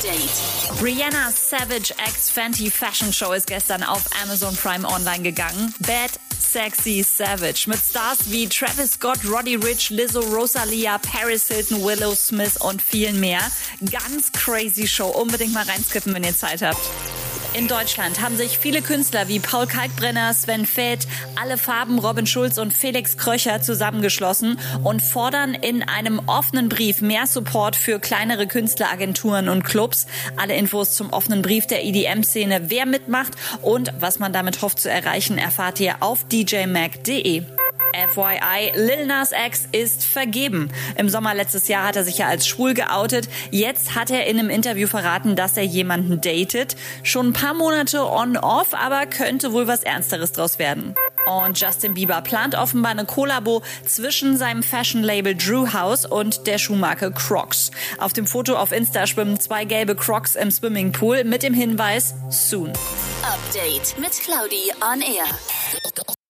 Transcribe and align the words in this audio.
Update. 0.00 0.78
Brianna 0.80 1.30
Savage 1.30 1.92
X 1.98 2.30
Fenty 2.30 2.70
Fashion 2.70 3.12
Show 3.12 3.32
ist 3.32 3.46
gestern 3.46 3.82
auf 3.82 4.02
Amazon 4.22 4.56
Prime 4.56 4.86
online 4.88 5.22
gegangen. 5.22 5.74
Bad 5.80 6.12
Sexy 6.38 7.02
Savage 7.02 7.64
mit 7.68 7.78
Stars 7.78 8.30
wie 8.30 8.48
Travis 8.48 8.92
Scott, 8.92 9.18
Roddy 9.30 9.56
Rich, 9.56 9.90
Lizzo, 9.90 10.20
Rosalia, 10.20 10.98
Paris 10.98 11.48
Hilton, 11.48 11.84
Willow 11.84 12.14
Smith 12.14 12.56
und 12.60 12.80
vielen 12.80 13.20
mehr. 13.20 13.42
Ganz 13.90 14.32
crazy 14.32 14.86
Show. 14.86 15.08
Unbedingt 15.08 15.52
mal 15.52 15.64
reinskippen, 15.64 16.14
wenn 16.14 16.24
ihr 16.24 16.36
Zeit 16.36 16.62
habt. 16.62 16.80
In 17.52 17.66
Deutschland 17.66 18.20
haben 18.20 18.36
sich 18.36 18.58
viele 18.58 18.80
Künstler 18.80 19.26
wie 19.26 19.40
Paul 19.40 19.66
Kalkbrenner, 19.66 20.32
Sven 20.34 20.66
Feth, 20.66 21.08
Alle 21.34 21.58
Farben, 21.58 21.98
Robin 21.98 22.26
Schulz 22.26 22.58
und 22.58 22.72
Felix 22.72 23.16
Kröcher 23.16 23.60
zusammengeschlossen 23.60 24.56
und 24.84 25.02
fordern 25.02 25.54
in 25.54 25.82
einem 25.82 26.20
offenen 26.26 26.68
Brief 26.68 27.00
mehr 27.00 27.26
Support 27.26 27.74
für 27.74 27.98
kleinere 27.98 28.46
Künstleragenturen 28.46 29.48
und 29.48 29.64
Clubs. 29.64 30.06
Alle 30.36 30.54
Infos 30.54 30.94
zum 30.94 31.10
offenen 31.10 31.42
Brief 31.42 31.66
der 31.66 31.84
EDM-Szene, 31.84 32.70
wer 32.70 32.86
mitmacht 32.86 33.32
und 33.62 33.92
was 33.98 34.20
man 34.20 34.32
damit 34.32 34.62
hofft 34.62 34.78
zu 34.78 34.88
erreichen, 34.88 35.36
erfahrt 35.36 35.80
ihr 35.80 35.96
auf 36.00 36.24
djmac.de. 36.28 37.42
FYI, 37.92 38.72
Lil 38.74 39.06
Nas 39.06 39.32
X 39.32 39.68
ist 39.72 40.04
vergeben. 40.04 40.70
Im 40.96 41.08
Sommer 41.08 41.34
letztes 41.34 41.68
Jahr 41.68 41.86
hat 41.86 41.96
er 41.96 42.04
sich 42.04 42.18
ja 42.18 42.26
als 42.26 42.46
schwul 42.46 42.74
geoutet. 42.74 43.28
Jetzt 43.50 43.94
hat 43.94 44.10
er 44.10 44.26
in 44.26 44.38
einem 44.38 44.50
Interview 44.50 44.86
verraten, 44.86 45.36
dass 45.36 45.56
er 45.56 45.64
jemanden 45.64 46.20
datet. 46.20 46.76
Schon 47.02 47.28
ein 47.28 47.32
paar 47.32 47.54
Monate 47.54 48.04
on-off, 48.04 48.74
aber 48.74 49.06
könnte 49.06 49.52
wohl 49.52 49.66
was 49.66 49.82
Ernsteres 49.82 50.32
draus 50.32 50.58
werden. 50.58 50.94
Und 51.26 51.60
Justin 51.60 51.94
Bieber 51.94 52.20
plant 52.22 52.54
offenbar 52.54 52.92
eine 52.92 53.04
Kollabo 53.04 53.62
zwischen 53.86 54.36
seinem 54.36 54.62
Fashion-Label 54.62 55.34
Drew 55.34 55.72
House 55.72 56.06
und 56.06 56.46
der 56.46 56.58
Schuhmarke 56.58 57.12
Crocs. 57.12 57.70
Auf 57.98 58.12
dem 58.12 58.26
Foto 58.26 58.56
auf 58.56 58.72
Insta 58.72 59.06
schwimmen 59.06 59.38
zwei 59.38 59.64
gelbe 59.64 59.94
Crocs 59.94 60.36
im 60.36 60.50
Swimmingpool 60.50 61.24
mit 61.24 61.42
dem 61.42 61.54
Hinweis 61.54 62.14
Soon. 62.30 62.72
Update 63.22 63.98
mit 63.98 64.12
Claudi 64.12 64.72
on 64.80 65.02
Air. 65.02 65.26